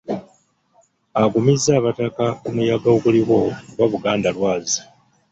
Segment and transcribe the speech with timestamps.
[1.23, 2.09] Agumizza abantu
[2.41, 3.37] ku muyaga oguliwo
[3.69, 4.79] kuba Buganda lwazi.